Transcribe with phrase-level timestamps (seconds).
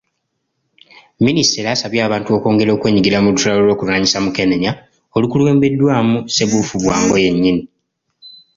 [1.25, 4.71] Minisita era asabye abantu okwongera okwenyigira mu lutalo lw'okulwanyisa Mukenenya
[5.15, 7.63] olukulembeddwamu Ssebuufubwango yennyini.